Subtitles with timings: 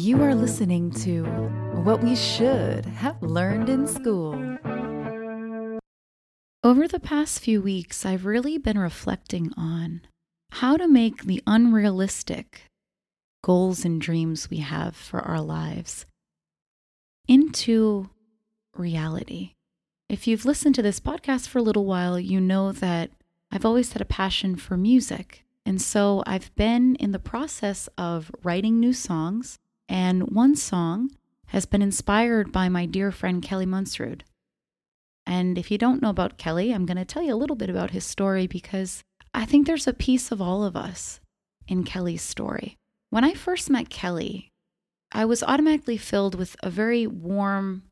[0.00, 1.24] You are listening to
[1.82, 4.32] What We Should Have Learned in School.
[6.62, 10.02] Over the past few weeks, I've really been reflecting on
[10.52, 12.70] how to make the unrealistic
[13.42, 16.06] goals and dreams we have for our lives
[17.26, 18.08] into
[18.76, 19.54] reality.
[20.08, 23.10] If you've listened to this podcast for a little while, you know that
[23.50, 25.44] I've always had a passion for music.
[25.66, 29.58] And so I've been in the process of writing new songs
[29.88, 31.10] and one song
[31.46, 34.22] has been inspired by my dear friend Kelly Munsrud.
[35.26, 37.70] And if you don't know about Kelly, I'm going to tell you a little bit
[37.70, 39.02] about his story because
[39.34, 41.20] I think there's a piece of all of us
[41.66, 42.76] in Kelly's story.
[43.10, 44.50] When I first met Kelly,
[45.12, 47.84] I was automatically filled with a very warm,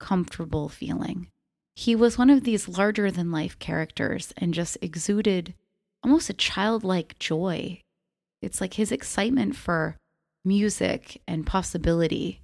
[0.00, 1.28] comfortable feeling.
[1.74, 5.54] He was one of these larger than life characters and just exuded
[6.02, 7.80] almost a childlike joy.
[8.40, 9.96] It's like his excitement for
[10.44, 12.40] music and possibility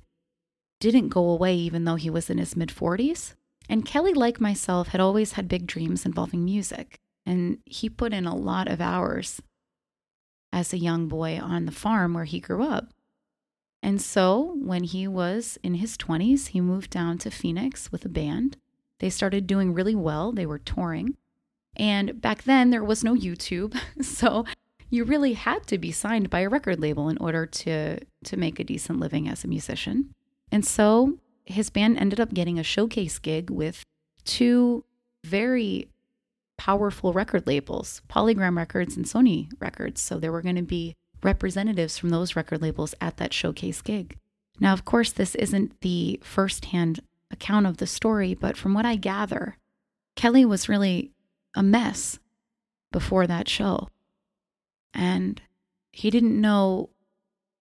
[0.80, 3.34] didn't go away even though he was in his mid 40s.
[3.68, 6.98] And Kelly, like myself, had always had big dreams involving music.
[7.24, 9.40] And he put in a lot of hours
[10.52, 12.92] as a young boy on the farm where he grew up.
[13.82, 18.08] And so when he was in his 20s, he moved down to Phoenix with a
[18.08, 18.56] band.
[18.98, 21.16] They started doing really well, they were touring.
[21.76, 23.78] And back then, there was no YouTube.
[24.02, 24.44] So
[24.90, 28.58] you really had to be signed by a record label in order to to make
[28.58, 30.10] a decent living as a musician.
[30.52, 33.82] And so his band ended up getting a showcase gig with
[34.24, 34.84] two
[35.24, 35.88] very
[36.58, 40.00] powerful record labels, Polygram Records and Sony Records.
[40.00, 44.16] So there were going to be representatives from those record labels at that showcase gig.
[44.58, 48.96] Now, of course, this isn't the firsthand account of the story, but from what I
[48.96, 49.56] gather,
[50.16, 51.12] Kelly was really
[51.54, 52.18] a mess
[52.92, 53.88] before that show
[54.94, 55.40] and
[55.92, 56.90] he didn't know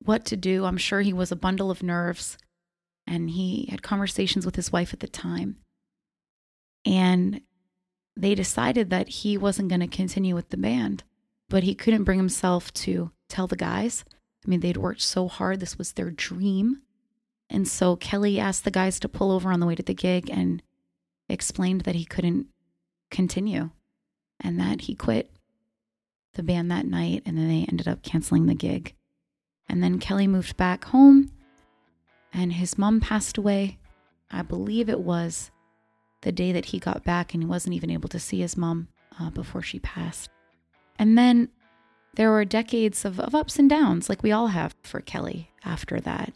[0.03, 0.65] what to do.
[0.65, 2.37] I'm sure he was a bundle of nerves
[3.05, 5.57] and he had conversations with his wife at the time.
[6.85, 7.41] And
[8.15, 11.03] they decided that he wasn't going to continue with the band,
[11.49, 14.05] but he couldn't bring himself to tell the guys.
[14.45, 16.81] I mean, they'd worked so hard, this was their dream.
[17.49, 20.29] And so Kelly asked the guys to pull over on the way to the gig
[20.29, 20.61] and
[21.27, 22.47] explained that he couldn't
[23.09, 23.71] continue
[24.39, 25.31] and that he quit
[26.33, 28.95] the band that night, and then they ended up canceling the gig.
[29.67, 31.31] And then Kelly moved back home,
[32.33, 33.79] and his mom passed away.
[34.31, 35.51] I believe it was
[36.21, 38.87] the day that he got back, and he wasn't even able to see his mom
[39.19, 40.29] uh, before she passed.
[40.97, 41.49] And then
[42.15, 45.99] there were decades of, of ups and downs, like we all have for Kelly after
[46.01, 46.33] that,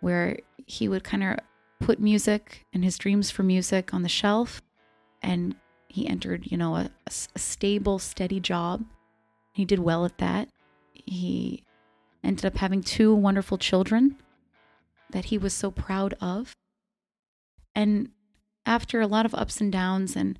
[0.00, 1.38] where he would kind of
[1.80, 4.62] put music and his dreams for music on the shelf
[5.22, 5.54] and
[5.88, 8.84] he entered, you know, a, a stable, steady job.
[9.52, 10.48] He did well at that.
[10.92, 11.64] He
[12.22, 14.16] ended up having two wonderful children
[15.10, 16.52] that he was so proud of.
[17.74, 18.10] And
[18.66, 20.38] after a lot of ups and downs and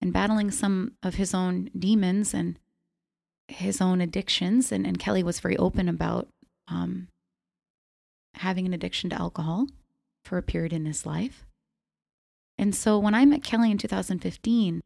[0.00, 2.58] and battling some of his own demons and
[3.46, 6.26] his own addictions, and, and Kelly was very open about
[6.66, 7.06] um,
[8.34, 9.68] having an addiction to alcohol
[10.24, 11.46] for a period in his life.
[12.62, 14.82] And so when I met Kelly in 2015,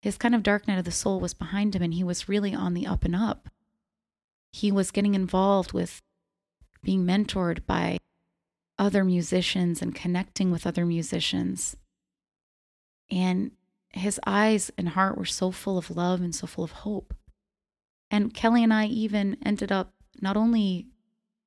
[0.00, 2.54] his kind of dark night of the soul was behind him and he was really
[2.54, 3.50] on the up and up.
[4.50, 6.00] He was getting involved with
[6.82, 7.98] being mentored by
[8.78, 11.76] other musicians and connecting with other musicians.
[13.10, 13.50] And
[13.90, 17.12] his eyes and heart were so full of love and so full of hope.
[18.10, 19.92] And Kelly and I even ended up
[20.22, 20.86] not only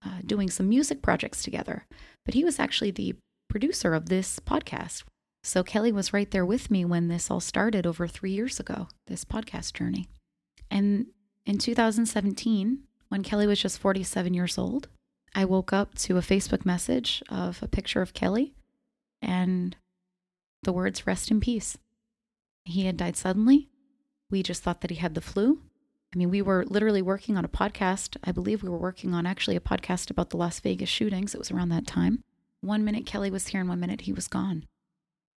[0.06, 1.88] uh, doing some music projects together,
[2.24, 3.16] but he was actually the
[3.50, 5.02] producer of this podcast.
[5.44, 8.88] So Kelly was right there with me when this all started over three years ago,
[9.08, 10.08] this podcast journey.
[10.72, 11.08] And
[11.46, 14.88] in 2017, when Kelly was just 47 years old,
[15.36, 18.54] I woke up to a Facebook message of a picture of Kelly
[19.22, 19.76] and
[20.64, 21.78] the words, rest in peace.
[22.64, 23.68] He had died suddenly.
[24.32, 25.60] We just thought that he had the flu.
[26.14, 28.16] I mean, we were literally working on a podcast.
[28.24, 31.36] I believe we were working on actually a podcast about the Las Vegas shootings.
[31.36, 32.24] It was around that time.
[32.62, 34.66] One minute Kelly was here and one minute he was gone.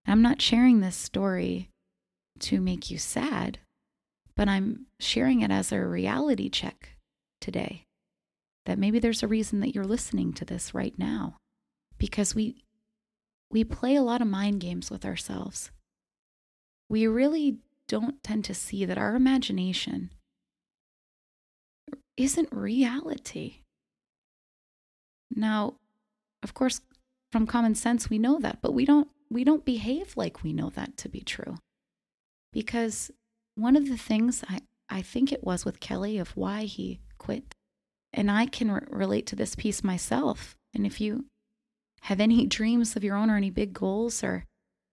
[0.06, 1.70] I'm not sharing this story
[2.41, 3.58] to make you sad,
[4.37, 6.91] but I'm sharing it as a reality check
[7.41, 7.85] today.
[8.67, 11.37] That maybe there's a reason that you're listening to this right now.
[11.99, 12.62] Because we
[13.50, 15.70] we play a lot of mind games with ourselves.
[16.88, 20.11] We really don't tend to see that our imagination
[22.17, 23.59] isn't reality.
[25.31, 25.75] Now,
[26.43, 26.81] of course,
[27.31, 30.70] from common sense, we know that, but we don't we don't behave like we know
[30.70, 31.56] that to be true.
[32.52, 33.11] Because
[33.55, 37.55] one of the things I, I think it was with Kelly of why he quit
[38.12, 40.56] And I can re- relate to this piece myself.
[40.75, 41.26] And if you
[42.02, 44.44] have any dreams of your own or any big goals or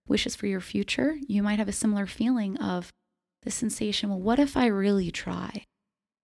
[0.07, 2.91] wishes for your future, you might have a similar feeling of
[3.43, 5.65] the sensation well, what if I really try?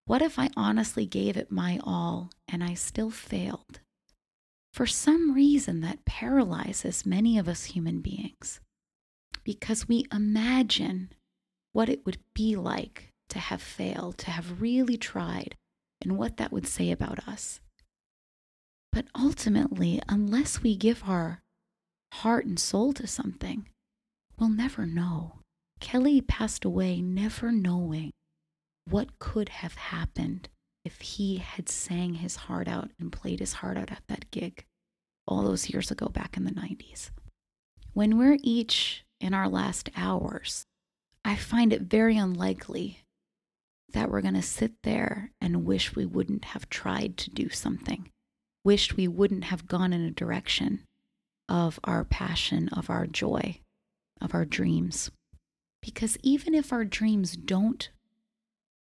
[0.06, 3.80] What if I honestly gave it my all and I still failed?
[4.74, 8.60] For some reason, that paralyzes many of us human beings
[9.44, 11.12] because we imagine
[11.74, 15.56] what it would be like to have failed, to have really tried,
[16.02, 17.60] and what that would say about us.
[18.92, 21.42] But ultimately, unless we give our
[22.14, 23.70] heart and soul to something,
[24.38, 25.40] we'll never know.
[25.80, 28.12] Kelly passed away never knowing
[28.86, 30.50] what could have happened
[30.90, 34.66] if he had sang his heart out and played his heart out at that gig
[35.28, 37.12] all those years ago back in the 90s.
[37.94, 40.66] When we're each in our last hours,
[41.24, 43.02] I find it very unlikely
[43.94, 48.10] that we're going to sit there and wish we wouldn't have tried to do something,
[48.64, 50.82] wished we wouldn't have gone in a direction
[51.48, 53.60] of our passion, of our joy,
[54.20, 55.12] of our dreams.
[55.84, 57.90] Because even if our dreams don't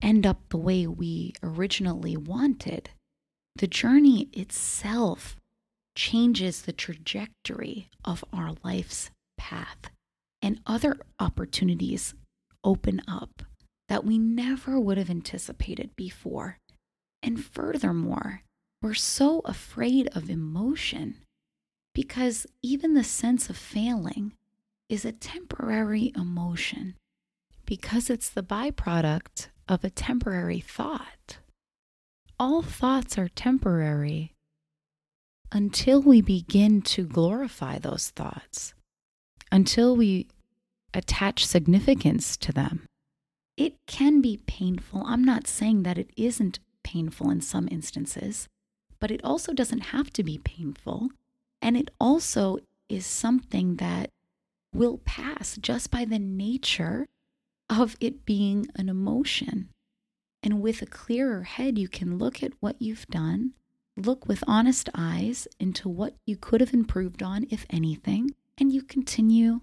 [0.01, 2.89] end up the way we originally wanted,
[3.55, 5.35] the journey itself
[5.95, 9.89] changes the trajectory of our life's path,
[10.41, 12.13] and other opportunities
[12.63, 13.43] open up
[13.89, 16.57] that we never would have anticipated before.
[17.21, 18.43] And furthermore,
[18.81, 21.17] we're so afraid of emotion
[21.93, 24.33] because even the sense of failing
[24.87, 26.95] is a temporary emotion
[27.65, 31.37] because it's the byproduct of a temporary thought.
[32.39, 34.33] All thoughts are temporary
[35.51, 38.73] until we begin to glorify those thoughts,
[39.51, 40.27] until we
[40.93, 42.87] attach significance to them.
[43.57, 45.03] It can be painful.
[45.05, 48.47] I'm not saying that it isn't painful in some instances,
[48.99, 51.09] but it also doesn't have to be painful.
[51.61, 54.09] And it also is something that
[54.73, 57.05] will pass just by the nature
[57.69, 59.69] of it being an emotion.
[60.41, 63.53] And with a clearer head, you can look at what you've done,
[63.97, 68.81] look with honest eyes into what you could have improved on, if anything, and you
[68.81, 69.61] continue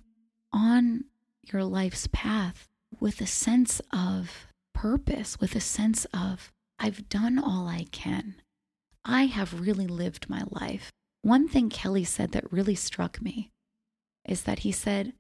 [0.53, 1.05] on
[1.43, 2.69] your life's path
[3.01, 8.37] with a sense of purpose, with a sense of, I've done all I can.
[9.05, 10.93] I have really lived my life.
[11.23, 13.51] One thing Kelly said that really struck me
[14.27, 15.15] is that he said,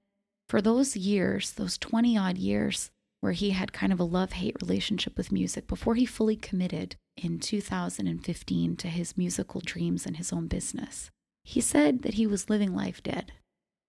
[0.48, 2.90] for those years, those 20 odd years
[3.20, 6.96] where he had kind of a love hate relationship with music before he fully committed
[7.16, 11.10] in 2015 to his musical dreams and his own business,
[11.42, 13.32] he said that he was living life dead.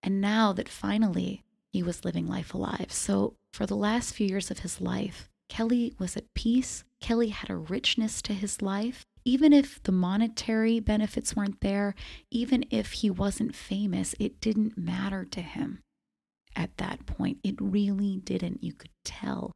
[0.02, 2.88] And now that finally he was living life alive.
[2.92, 6.84] So for the last few years of his life, Kelly was at peace.
[7.02, 9.06] Kelly had a richness to his life.
[9.26, 11.94] Even if the monetary benefits weren't there,
[12.32, 15.84] even if he wasn't famous, it didn't matter to him
[16.58, 17.38] at that point.
[17.44, 18.64] It really didn't.
[18.64, 19.54] You could tell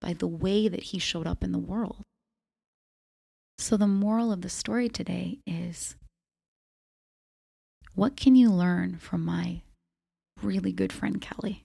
[0.00, 2.02] by the way that he showed up in the world.
[3.58, 5.96] So, the moral of the story today is
[7.94, 9.62] what can you learn from my
[10.42, 11.64] really good friend Kelly?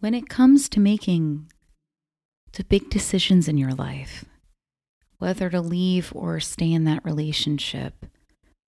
[0.00, 1.50] When it comes to making
[2.52, 4.24] the big decisions in your life,
[5.18, 8.06] whether to leave or stay in that relationship,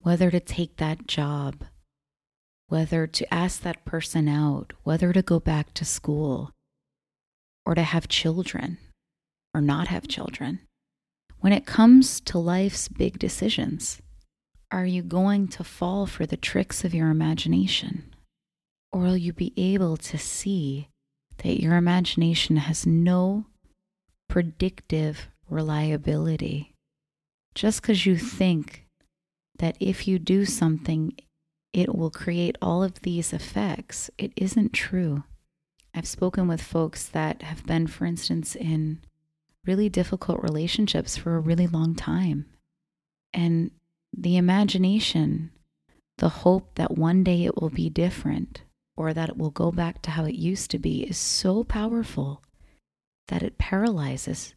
[0.01, 1.65] whether to take that job,
[2.71, 6.53] whether to ask that person out, whether to go back to school,
[7.67, 8.79] or to have children
[9.53, 10.61] or not have children.
[11.41, 14.01] When it comes to life's big decisions,
[14.71, 18.15] are you going to fall for the tricks of your imagination?
[18.93, 20.89] Or will you be able to see
[21.39, 23.47] that your imagination has no
[24.29, 26.73] predictive reliability?
[27.57, 28.87] Just because you think
[29.59, 31.15] that if you do something,
[31.73, 35.25] it will create all of these effects, it isn't true.
[35.95, 39.01] I've spoken with folks that have been, for instance, in
[39.67, 42.47] really difficult relationships for a really long time.
[43.33, 43.71] And
[44.17, 45.51] the imagination,
[46.19, 48.63] the hope that one day it will be different
[48.97, 52.43] or that it will go back to how it used to be is so powerful
[53.29, 54.55] that it paralyzes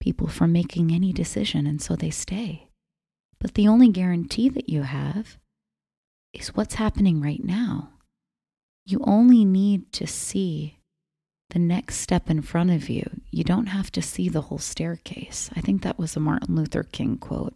[0.00, 1.66] people from making any decision.
[1.66, 2.68] And so they stay.
[3.38, 5.38] But the only guarantee that you have
[6.32, 7.90] is what's happening right now.
[8.84, 10.78] You only need to see
[11.50, 13.08] the next step in front of you.
[13.30, 15.50] You don't have to see the whole staircase.
[15.54, 17.54] I think that was a Martin Luther King quote,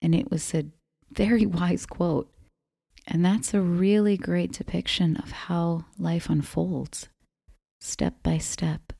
[0.00, 0.66] and it was a
[1.10, 2.30] very wise quote.
[3.06, 7.08] And that's a really great depiction of how life unfolds,
[7.80, 8.92] step by step.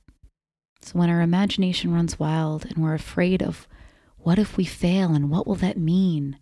[0.81, 3.69] So when our imagination runs wild and we're afraid of
[4.17, 6.39] what if we fail and what will that mean?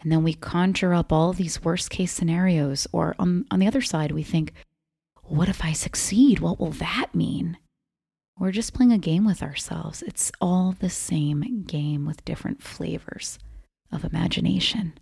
[0.00, 2.86] And then we conjure up all these worst case scenarios.
[2.92, 4.52] Or on, on the other side, we think,
[5.22, 6.40] what if I succeed?
[6.40, 7.56] What will that mean?
[8.38, 10.02] We're just playing a game with ourselves.
[10.02, 13.38] It's all the same game with different flavors
[13.92, 14.94] of imagination.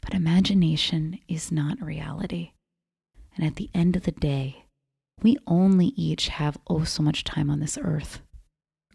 [0.00, 2.52] But imagination is not reality.
[3.36, 4.64] And at the end of the day,
[5.22, 8.20] we only each have oh so much time on this earth.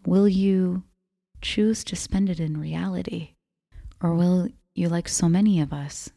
[0.06, 0.82] Will you
[1.40, 3.30] choose to spend it in reality?
[4.02, 6.10] Or will you, like so many of us,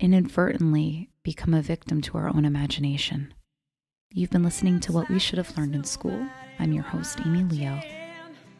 [0.00, 3.34] inadvertently become a victim to our own imagination?
[4.10, 6.26] You've been listening to What We Should Have Learned in School.
[6.58, 7.80] I'm your host, Amy Leo.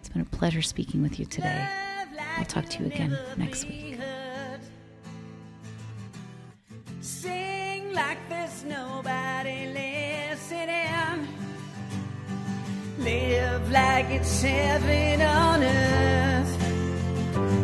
[0.00, 1.66] It's been a pleasure speaking with you today.
[2.36, 3.98] I'll talk to you again next week.
[7.00, 11.28] Sing like there's nobody listening.
[12.98, 16.34] Live like it's heaven on earth.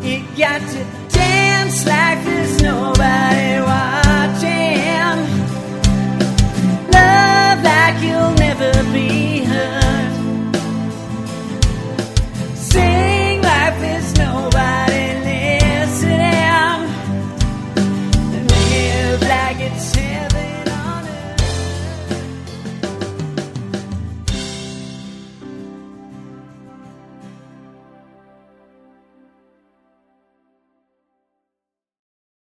[0.04, 0.99] You got to
[1.72, 3.49] it's like there's nobody.